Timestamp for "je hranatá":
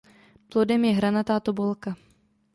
0.85-1.35